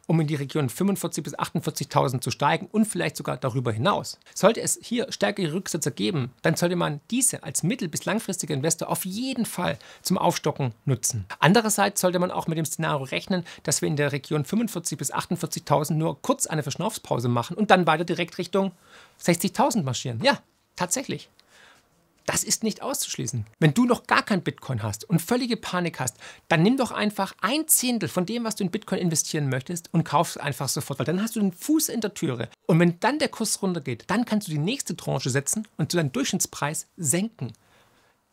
um 0.07 0.21
in 0.21 0.27
die 0.27 0.35
Region 0.35 0.69
45.000 0.69 1.23
bis 1.23 1.39
48.000 1.39 2.21
zu 2.21 2.31
steigen 2.31 2.69
und 2.71 2.85
vielleicht 2.85 3.17
sogar 3.17 3.37
darüber 3.37 3.73
hinaus. 3.73 4.19
Sollte 4.35 4.61
es 4.61 4.79
hier 4.83 5.11
stärkere 5.11 5.53
Rücksetzer 5.53 5.91
geben, 5.91 6.33
dann 6.43 6.57
sollte 6.57 6.77
man 6.77 7.01
diese 7.11 7.43
als 7.43 7.63
mittel- 7.63 7.89
bis 7.89 8.05
langfristiger 8.05 8.55
Investor 8.55 8.89
auf 8.89 9.05
jeden 9.05 9.47
Fall 9.47 9.79
zum 10.03 10.19
Aufstocken 10.19 10.73
nutzen. 10.85 11.27
Andererseits 11.41 12.01
sollte 12.01 12.19
man 12.19 12.31
auch 12.31 12.47
mit 12.47 12.59
dem 12.59 12.65
Szenario 12.65 13.05
rechnen, 13.05 13.45
dass 13.63 13.83
wir 13.83 13.89
in 13.89 13.97
der 13.97 14.13
Region 14.13 14.45
45.000 14.45 14.97
bis 14.97 15.13
48.000 15.13 15.95
nur 15.95 16.21
kurz 16.23 16.47
eine 16.47 16.63
Verschnaufspause 16.63 17.29
machen 17.29 17.57
und 17.57 17.71
dann 17.71 17.87
weiter 17.87 18.05
direkt 18.05 18.39
Richtung 18.39 18.73
60.000 19.23 19.83
marschieren. 19.83 20.21
Ja, 20.23 20.39
tatsächlich. 20.77 21.29
Das 22.27 22.43
ist 22.43 22.65
nicht 22.65 22.83
auszuschließen. 22.83 23.47
Wenn 23.61 23.73
du 23.73 23.85
noch 23.85 24.09
gar 24.09 24.25
kein 24.25 24.43
Bitcoin 24.43 24.83
hast 24.83 25.09
und 25.09 25.23
völlige 25.23 25.57
Panik 25.57 26.01
hast, 26.01 26.17
dann 26.49 26.63
nimm 26.63 26.77
doch 26.77 26.91
einfach 26.91 27.35
ein 27.41 27.69
Zehntel 27.69 28.09
von 28.09 28.27
dem, 28.27 28.43
was 28.43 28.57
du 28.57 28.65
in 28.65 28.73
Bitcoin 28.73 28.99
investieren 28.99 29.49
möchtest 29.49 29.95
und 29.95 30.03
kauf 30.03 30.31
es 30.31 30.37
einfach 30.37 30.69
sofort, 30.69 30.99
weil 30.99 31.07
dann 31.07 31.23
hast 31.23 31.37
du 31.37 31.41
den 31.41 31.53
Fuß 31.53 31.89
in 31.89 32.01
der 32.01 32.15
Türe. 32.15 32.49
Und 32.67 32.81
wenn 32.81 32.99
dann 32.99 33.21
der 33.21 33.29
Kurs 33.29 33.63
runtergeht, 33.63 34.05
dann 34.09 34.25
kannst 34.25 34.49
du 34.49 34.53
die 34.53 34.59
nächste 34.59 34.97
Tranche 34.97 35.31
setzen 35.31 35.69
und 35.77 35.93
zu 35.93 35.97
deinem 35.97 36.13
Durchschnittspreis 36.13 36.89
senken. 36.97 37.53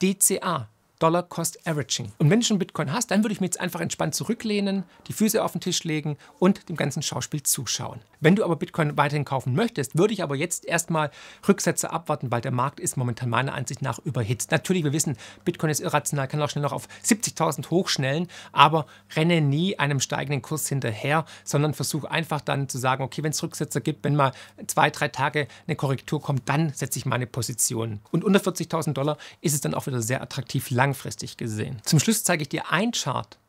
DCA, 0.01 0.69
Dollar 1.03 1.23
Cost 1.23 1.67
Averaging. 1.67 2.13
Und 2.17 2.29
wenn 2.29 2.39
du 2.39 2.45
schon 2.45 2.59
Bitcoin 2.59 2.93
hast, 2.93 3.11
dann 3.11 3.25
würde 3.25 3.33
ich 3.33 3.41
mir 3.41 3.47
jetzt 3.47 3.59
einfach 3.59 3.81
entspannt 3.81 4.15
zurücklehnen, 4.15 4.85
die 5.07 5.11
Füße 5.11 5.43
auf 5.43 5.51
den 5.51 5.59
Tisch 5.59 5.83
legen 5.83 6.15
und 6.39 6.69
dem 6.69 6.77
ganzen 6.77 7.03
Schauspiel 7.03 7.43
zuschauen. 7.43 7.99
Wenn 8.21 8.37
du 8.37 8.45
aber 8.45 8.55
Bitcoin 8.55 8.95
weiterhin 8.95 9.25
kaufen 9.25 9.53
möchtest, 9.53 9.97
würde 9.97 10.13
ich 10.13 10.23
aber 10.23 10.37
jetzt 10.37 10.63
erstmal 10.63 11.11
Rücksätze 11.45 11.91
abwarten, 11.91 12.31
weil 12.31 12.39
der 12.39 12.53
Markt 12.53 12.79
ist 12.79 12.95
momentan 12.95 13.29
meiner 13.29 13.53
Ansicht 13.53 13.81
nach 13.81 13.99
überhitzt. 13.99 14.51
Natürlich, 14.51 14.85
wir 14.85 14.93
wissen, 14.93 15.17
Bitcoin 15.43 15.71
ist 15.71 15.81
irrational, 15.81 16.29
kann 16.29 16.41
auch 16.41 16.49
schnell 16.49 16.61
noch 16.61 16.71
auf 16.71 16.87
70.000 17.05 17.69
hochschnellen, 17.69 18.29
aber 18.53 18.85
renne 19.13 19.41
nie 19.41 19.77
einem 19.77 19.99
steigenden 19.99 20.41
Kurs 20.41 20.69
hinterher, 20.69 21.25
sondern 21.43 21.73
versuche 21.73 22.09
einfach 22.09 22.39
dann 22.39 22.69
zu 22.69 22.77
sagen, 22.77 23.03
okay, 23.03 23.23
wenn 23.23 23.31
es 23.31 23.43
Rücksetzer 23.43 23.81
gibt, 23.81 24.05
wenn 24.05 24.15
mal 24.15 24.31
zwei, 24.67 24.89
drei 24.89 25.09
Tage 25.09 25.49
eine 25.67 25.75
Korrektur 25.75 26.21
kommt, 26.21 26.47
dann 26.47 26.71
setze 26.71 26.97
ich 26.97 27.05
meine 27.05 27.27
Position. 27.27 27.99
Und 28.11 28.23
unter 28.23 28.39
40.000 28.39 28.93
Dollar 28.93 29.17
ist 29.41 29.53
es 29.53 29.59
dann 29.59 29.73
auch 29.73 29.85
wieder 29.85 30.01
sehr 30.01 30.21
attraktiv 30.21 30.69
langfristig 30.93 31.37
gesehen. 31.37 31.81
Zum 31.83 31.99
Schluss 31.99 32.23
zeige 32.23 32.43
ich 32.43 32.49
dir 32.49 32.71
ein 32.71 32.91
Chart, 32.91 33.39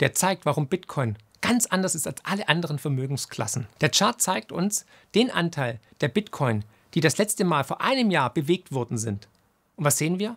der 0.00 0.14
zeigt, 0.14 0.46
warum 0.46 0.68
Bitcoin 0.68 1.18
ganz 1.42 1.66
anders 1.66 1.94
ist 1.94 2.06
als 2.06 2.24
alle 2.24 2.48
anderen 2.48 2.78
Vermögensklassen. 2.78 3.66
Der 3.82 3.90
Chart 3.90 4.20
zeigt 4.20 4.50
uns 4.50 4.86
den 5.14 5.30
Anteil 5.30 5.78
der 6.00 6.08
Bitcoin, 6.08 6.64
die 6.94 7.02
das 7.02 7.18
letzte 7.18 7.44
Mal 7.44 7.64
vor 7.64 7.82
einem 7.82 8.10
Jahr 8.10 8.32
bewegt 8.32 8.72
worden 8.72 8.96
sind. 8.96 9.28
Und 9.76 9.84
was 9.84 9.98
sehen 9.98 10.18
wir? 10.18 10.36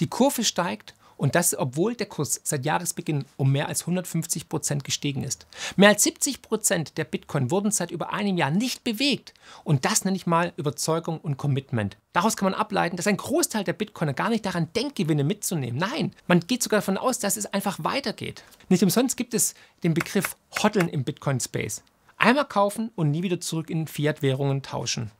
Die 0.00 0.06
Kurve 0.06 0.44
steigt 0.44 0.94
und 1.18 1.34
das, 1.34 1.58
obwohl 1.58 1.94
der 1.94 2.06
Kurs 2.06 2.40
seit 2.44 2.64
Jahresbeginn 2.64 3.26
um 3.36 3.52
mehr 3.52 3.68
als 3.68 3.82
150 3.82 4.48
Prozent 4.48 4.84
gestiegen 4.84 5.24
ist. 5.24 5.46
Mehr 5.76 5.90
als 5.90 6.02
70 6.04 6.40
Prozent 6.40 6.96
der 6.96 7.04
Bitcoin 7.04 7.50
wurden 7.50 7.70
seit 7.70 7.90
über 7.90 8.12
einem 8.12 8.38
Jahr 8.38 8.50
nicht 8.50 8.84
bewegt. 8.84 9.34
Und 9.64 9.84
das 9.84 10.04
nenne 10.04 10.16
ich 10.16 10.26
mal 10.26 10.54
Überzeugung 10.56 11.20
und 11.20 11.36
Commitment. 11.36 11.98
Daraus 12.12 12.36
kann 12.36 12.50
man 12.50 12.58
ableiten, 12.58 12.96
dass 12.96 13.06
ein 13.06 13.16
Großteil 13.16 13.64
der 13.64 13.74
Bitcoiner 13.74 14.14
gar 14.14 14.30
nicht 14.30 14.46
daran 14.46 14.68
denkt, 14.74 14.96
Gewinne 14.96 15.24
mitzunehmen. 15.24 15.78
Nein, 15.78 16.14
man 16.26 16.40
geht 16.40 16.62
sogar 16.62 16.78
davon 16.78 16.96
aus, 16.96 17.18
dass 17.18 17.36
es 17.36 17.46
einfach 17.46 17.78
weitergeht. 17.82 18.44
Nicht 18.68 18.82
umsonst 18.82 19.16
gibt 19.16 19.34
es 19.34 19.54
den 19.82 19.94
Begriff 19.94 20.36
Hoddeln 20.62 20.88
im 20.88 21.04
Bitcoin-Space. 21.04 21.82
Einmal 22.16 22.46
kaufen 22.46 22.90
und 22.96 23.10
nie 23.10 23.22
wieder 23.22 23.40
zurück 23.40 23.70
in 23.70 23.86
Fiat-Währungen 23.86 24.62
tauschen. 24.62 25.10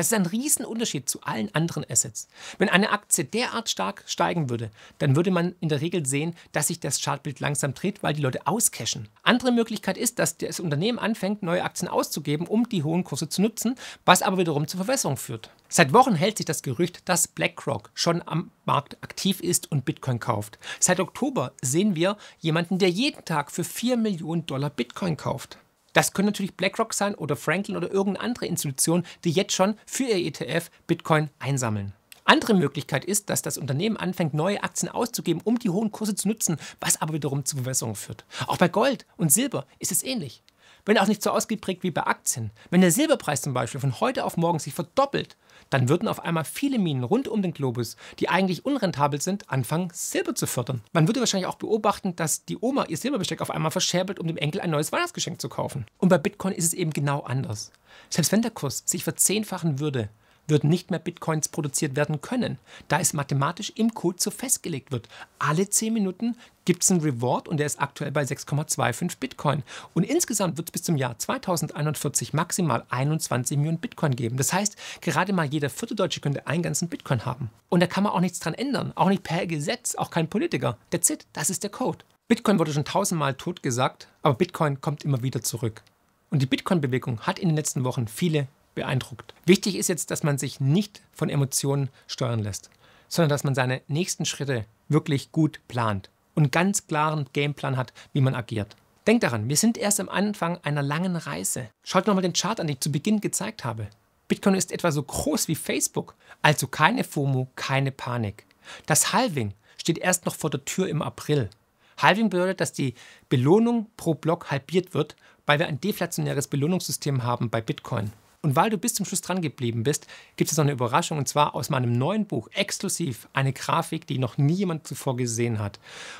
Das 0.00 0.06
ist 0.06 0.14
ein 0.14 0.24
Riesenunterschied 0.24 1.10
zu 1.10 1.20
allen 1.24 1.54
anderen 1.54 1.84
Assets. 1.86 2.26
Wenn 2.56 2.70
eine 2.70 2.88
Aktie 2.88 3.22
derart 3.22 3.68
stark 3.68 4.02
steigen 4.06 4.48
würde, 4.48 4.70
dann 4.96 5.14
würde 5.14 5.30
man 5.30 5.54
in 5.60 5.68
der 5.68 5.82
Regel 5.82 6.06
sehen, 6.06 6.34
dass 6.52 6.68
sich 6.68 6.80
das 6.80 7.02
Chartbild 7.02 7.38
langsam 7.38 7.74
dreht, 7.74 8.02
weil 8.02 8.14
die 8.14 8.22
Leute 8.22 8.46
auscashen. 8.46 9.10
Andere 9.24 9.52
Möglichkeit 9.52 9.98
ist, 9.98 10.18
dass 10.18 10.38
das 10.38 10.58
Unternehmen 10.58 10.98
anfängt, 10.98 11.42
neue 11.42 11.62
Aktien 11.62 11.90
auszugeben, 11.90 12.46
um 12.46 12.66
die 12.66 12.82
hohen 12.82 13.04
Kurse 13.04 13.28
zu 13.28 13.42
nutzen, 13.42 13.74
was 14.06 14.22
aber 14.22 14.38
wiederum 14.38 14.66
zur 14.66 14.82
Verwässerung 14.82 15.18
führt. 15.18 15.50
Seit 15.68 15.92
Wochen 15.92 16.14
hält 16.14 16.38
sich 16.38 16.46
das 16.46 16.62
Gerücht, 16.62 17.06
dass 17.06 17.28
BlackRock 17.28 17.90
schon 17.92 18.22
am 18.26 18.52
Markt 18.64 18.96
aktiv 19.02 19.40
ist 19.40 19.70
und 19.70 19.84
Bitcoin 19.84 20.18
kauft. 20.18 20.58
Seit 20.78 20.98
Oktober 20.98 21.52
sehen 21.60 21.94
wir 21.94 22.16
jemanden, 22.38 22.78
der 22.78 22.88
jeden 22.88 23.26
Tag 23.26 23.52
für 23.52 23.64
4 23.64 23.98
Millionen 23.98 24.46
Dollar 24.46 24.70
Bitcoin 24.70 25.18
kauft. 25.18 25.58
Das 25.92 26.12
können 26.12 26.26
natürlich 26.26 26.56
BlackRock 26.56 26.94
sein 26.94 27.14
oder 27.14 27.36
Franklin 27.36 27.76
oder 27.76 27.90
irgendeine 27.90 28.24
andere 28.24 28.46
Institution, 28.46 29.04
die 29.24 29.32
jetzt 29.32 29.54
schon 29.54 29.76
für 29.86 30.04
ihr 30.04 30.26
ETF 30.26 30.70
Bitcoin 30.86 31.30
einsammeln. 31.38 31.92
Andere 32.24 32.54
Möglichkeit 32.54 33.04
ist, 33.04 33.28
dass 33.28 33.42
das 33.42 33.58
Unternehmen 33.58 33.96
anfängt, 33.96 34.34
neue 34.34 34.62
Aktien 34.62 34.88
auszugeben, 34.88 35.40
um 35.42 35.58
die 35.58 35.70
hohen 35.70 35.90
Kurse 35.90 36.14
zu 36.14 36.28
nutzen, 36.28 36.58
was 36.78 37.00
aber 37.00 37.14
wiederum 37.14 37.44
zu 37.44 37.56
Verwässerung 37.56 37.96
führt. 37.96 38.24
Auch 38.46 38.56
bei 38.56 38.68
Gold 38.68 39.04
und 39.16 39.32
Silber 39.32 39.66
ist 39.80 39.90
es 39.90 40.04
ähnlich. 40.04 40.44
Wenn 40.90 40.98
auch 40.98 41.06
nicht 41.06 41.22
so 41.22 41.30
ausgeprägt 41.30 41.84
wie 41.84 41.92
bei 41.92 42.02
Aktien. 42.02 42.50
Wenn 42.70 42.80
der 42.80 42.90
Silberpreis 42.90 43.42
zum 43.42 43.54
Beispiel 43.54 43.80
von 43.80 44.00
heute 44.00 44.24
auf 44.24 44.36
morgen 44.36 44.58
sich 44.58 44.74
verdoppelt, 44.74 45.36
dann 45.70 45.88
würden 45.88 46.08
auf 46.08 46.18
einmal 46.18 46.42
viele 46.42 46.80
Minen 46.80 47.04
rund 47.04 47.28
um 47.28 47.42
den 47.42 47.52
Globus, 47.52 47.94
die 48.18 48.28
eigentlich 48.28 48.64
unrentabel 48.64 49.20
sind, 49.20 49.48
anfangen, 49.52 49.92
Silber 49.92 50.34
zu 50.34 50.48
fördern. 50.48 50.80
Man 50.92 51.06
würde 51.06 51.20
wahrscheinlich 51.20 51.46
auch 51.46 51.54
beobachten, 51.54 52.16
dass 52.16 52.44
die 52.44 52.58
Oma 52.60 52.86
ihr 52.86 52.96
Silberbesteck 52.96 53.40
auf 53.40 53.52
einmal 53.52 53.70
verscherbelt, 53.70 54.18
um 54.18 54.26
dem 54.26 54.36
Enkel 54.36 54.60
ein 54.62 54.70
neues 54.70 54.90
Weihnachtsgeschenk 54.90 55.40
zu 55.40 55.48
kaufen. 55.48 55.86
Und 55.98 56.08
bei 56.08 56.18
Bitcoin 56.18 56.54
ist 56.54 56.64
es 56.64 56.74
eben 56.74 56.90
genau 56.90 57.20
anders. 57.20 57.70
Selbst 58.08 58.32
wenn 58.32 58.42
der 58.42 58.50
Kurs 58.50 58.82
sich 58.84 59.04
verzehnfachen 59.04 59.78
würde, 59.78 60.08
würden 60.50 60.68
nicht 60.68 60.90
mehr 60.90 60.98
Bitcoins 60.98 61.48
produziert 61.48 61.96
werden 61.96 62.20
können, 62.20 62.58
da 62.88 63.00
es 63.00 63.12
mathematisch 63.12 63.72
im 63.76 63.94
Code 63.94 64.18
so 64.20 64.30
festgelegt 64.30 64.92
wird. 64.92 65.08
Alle 65.38 65.68
10 65.68 65.94
Minuten 65.94 66.36
gibt 66.64 66.82
es 66.82 66.90
einen 66.90 67.00
Reward 67.00 67.48
und 67.48 67.56
der 67.56 67.66
ist 67.66 67.80
aktuell 67.80 68.12
bei 68.12 68.22
6,25 68.22 69.18
Bitcoin. 69.18 69.62
Und 69.94 70.04
insgesamt 70.04 70.56
wird 70.56 70.68
es 70.68 70.72
bis 70.72 70.82
zum 70.82 70.96
Jahr 70.96 71.18
2041 71.18 72.32
maximal 72.32 72.84
21 72.90 73.56
Millionen 73.56 73.78
Bitcoin 73.78 74.14
geben. 74.14 74.36
Das 74.36 74.52
heißt, 74.52 74.76
gerade 75.00 75.32
mal 75.32 75.46
jeder 75.46 75.70
vierte 75.70 75.94
Deutsche 75.94 76.20
könnte 76.20 76.46
einen 76.46 76.62
ganzen 76.62 76.88
Bitcoin 76.88 77.24
haben. 77.24 77.50
Und 77.68 77.80
da 77.80 77.86
kann 77.86 78.04
man 78.04 78.12
auch 78.12 78.20
nichts 78.20 78.40
dran 78.40 78.54
ändern, 78.54 78.92
auch 78.94 79.08
nicht 79.08 79.22
per 79.22 79.46
Gesetz, 79.46 79.94
auch 79.94 80.10
kein 80.10 80.28
Politiker. 80.28 80.76
That's 80.90 81.10
it, 81.10 81.26
das 81.32 81.50
ist 81.50 81.62
der 81.62 81.70
Code. 81.70 82.04
Bitcoin 82.28 82.58
wurde 82.60 82.72
schon 82.72 82.84
tausendmal 82.84 83.34
totgesagt, 83.34 84.06
aber 84.22 84.34
Bitcoin 84.34 84.80
kommt 84.80 85.04
immer 85.04 85.22
wieder 85.22 85.42
zurück. 85.42 85.82
Und 86.30 86.40
die 86.40 86.46
Bitcoin-Bewegung 86.46 87.22
hat 87.22 87.40
in 87.40 87.48
den 87.48 87.56
letzten 87.56 87.82
Wochen 87.82 88.06
viele 88.06 88.46
beeindruckt. 88.80 89.34
Wichtig 89.44 89.76
ist 89.76 89.88
jetzt, 89.88 90.10
dass 90.10 90.22
man 90.22 90.38
sich 90.38 90.58
nicht 90.58 91.02
von 91.12 91.28
Emotionen 91.28 91.90
steuern 92.06 92.40
lässt, 92.40 92.70
sondern 93.08 93.28
dass 93.28 93.44
man 93.44 93.54
seine 93.54 93.82
nächsten 93.88 94.24
Schritte 94.24 94.64
wirklich 94.88 95.32
gut 95.32 95.60
plant 95.68 96.08
und 96.34 96.50
ganz 96.50 96.86
klaren 96.86 97.26
Gameplan 97.34 97.76
hat, 97.76 97.92
wie 98.14 98.22
man 98.22 98.34
agiert. 98.34 98.76
Denkt 99.06 99.22
daran, 99.22 99.50
wir 99.50 99.58
sind 99.58 99.76
erst 99.76 100.00
am 100.00 100.08
Anfang 100.08 100.56
einer 100.62 100.82
langen 100.82 101.16
Reise. 101.16 101.68
Schaut 101.82 102.06
nochmal 102.06 102.22
den 102.22 102.32
Chart 102.32 102.58
an, 102.58 102.68
den 102.68 102.76
ich 102.76 102.80
zu 102.80 102.90
Beginn 102.90 103.20
gezeigt 103.20 103.64
habe. 103.64 103.88
Bitcoin 104.28 104.54
ist 104.54 104.72
etwa 104.72 104.92
so 104.92 105.02
groß 105.02 105.48
wie 105.48 105.56
Facebook, 105.56 106.14
also 106.40 106.66
keine 106.66 107.04
FOMO, 107.04 107.48
keine 107.56 107.92
Panik. 107.92 108.46
Das 108.86 109.12
Halving 109.12 109.52
steht 109.76 109.98
erst 109.98 110.24
noch 110.24 110.34
vor 110.34 110.48
der 110.48 110.64
Tür 110.64 110.88
im 110.88 111.02
April. 111.02 111.50
Halving 111.98 112.30
bedeutet, 112.30 112.62
dass 112.62 112.72
die 112.72 112.94
Belohnung 113.28 113.88
pro 113.98 114.14
Block 114.14 114.50
halbiert 114.50 114.94
wird, 114.94 115.16
weil 115.44 115.58
wir 115.58 115.66
ein 115.66 115.80
deflationäres 115.80 116.48
Belohnungssystem 116.48 117.24
haben 117.24 117.50
bei 117.50 117.60
Bitcoin. 117.60 118.12
Und 118.42 118.56
weil 118.56 118.70
du 118.70 118.78
bis 118.78 118.94
zum 118.94 119.04
Schluss 119.04 119.20
dran 119.20 119.42
geblieben 119.42 119.82
bist, 119.82 120.06
gibt 120.36 120.50
es 120.50 120.56
noch 120.56 120.64
eine 120.64 120.72
Überraschung 120.72 121.18
und 121.18 121.28
zwar 121.28 121.54
aus 121.54 121.68
meinem 121.68 121.92
neuen 121.92 122.26
Buch 122.26 122.48
exklusiv 122.52 123.28
eine 123.34 123.52
Grafik, 123.52 124.06
die 124.06 124.18
noch 124.18 124.38
nie 124.38 124.54
jemand 124.54 124.86
zuvor 124.86 125.16
gesehen 125.16 125.58
hat. 125.58 125.78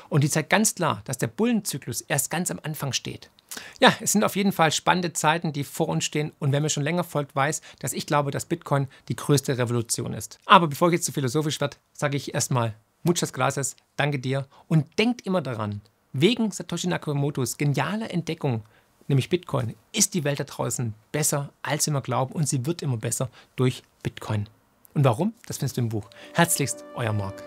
Und 0.09 0.23
die 0.23 0.29
zeigt 0.29 0.51
ganz 0.51 0.75
klar, 0.75 1.01
dass 1.05 1.17
der 1.17 1.27
Bullenzyklus 1.27 2.01
erst 2.01 2.29
ganz 2.29 2.51
am 2.51 2.59
Anfang 2.61 2.93
steht. 2.93 3.31
Ja, 3.79 3.93
es 3.99 4.11
sind 4.11 4.23
auf 4.23 4.35
jeden 4.35 4.51
Fall 4.51 4.71
spannende 4.71 5.13
Zeiten, 5.13 5.51
die 5.51 5.63
vor 5.63 5.89
uns 5.89 6.05
stehen. 6.05 6.31
Und 6.39 6.51
wer 6.51 6.61
mir 6.61 6.69
schon 6.69 6.83
länger 6.83 7.03
folgt, 7.03 7.35
weiß, 7.35 7.61
dass 7.79 7.93
ich 7.93 8.05
glaube, 8.05 8.31
dass 8.31 8.45
Bitcoin 8.45 8.87
die 9.07 9.15
größte 9.15 9.57
Revolution 9.57 10.13
ist. 10.13 10.39
Aber 10.45 10.67
bevor 10.67 10.89
ich 10.89 10.93
jetzt 10.93 11.05
zu 11.05 11.11
philosophisch 11.11 11.59
werde, 11.59 11.77
sage 11.93 12.17
ich 12.17 12.33
erstmal 12.33 12.75
muchas 13.03 13.33
gracias, 13.33 13.75
danke 13.95 14.19
dir 14.19 14.47
und 14.67 14.99
denkt 14.99 15.25
immer 15.25 15.41
daran, 15.41 15.81
wegen 16.13 16.51
Satoshi 16.51 16.87
Nakamotos 16.87 17.57
genialer 17.57 18.11
Entdeckung 18.11 18.63
nämlich 19.07 19.29
Bitcoin, 19.29 19.75
ist 19.91 20.13
die 20.13 20.23
Welt 20.23 20.39
da 20.39 20.43
draußen 20.43 20.93
besser, 21.11 21.51
als 21.61 21.85
wir 21.85 21.91
immer 21.91 22.01
glauben 22.01 22.33
und 22.33 22.47
sie 22.47 22.65
wird 22.65 22.81
immer 22.81 22.97
besser 22.97 23.29
durch 23.55 23.83
Bitcoin. 24.03 24.47
Und 24.93 25.05
warum? 25.05 25.33
Das 25.47 25.57
findest 25.57 25.77
du 25.77 25.81
im 25.81 25.89
Buch. 25.89 26.09
Herzlichst, 26.33 26.83
euer 26.95 27.13
Marc. 27.13 27.43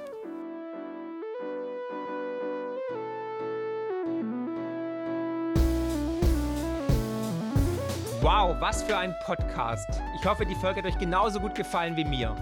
Wow, 8.25 8.57
was 8.59 8.83
für 8.83 8.97
ein 8.97 9.15
Podcast. 9.27 9.87
Ich 10.19 10.25
hoffe, 10.25 10.47
die 10.47 10.55
Folge 10.55 10.83
hat 10.83 10.87
euch 10.87 10.99
genauso 10.99 11.41
gut 11.41 11.55
gefallen 11.55 11.95
wie 11.95 12.07
mir. 12.07 12.35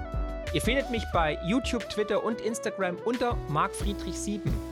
Ihr 0.55 0.63
findet 0.63 0.91
mich 0.91 1.03
bei 1.13 1.39
YouTube, 1.45 1.89
Twitter 1.89 2.23
und 2.23 2.41
Instagram 2.41 2.97
unter 3.05 3.37
markfriedrich7. 3.51 4.72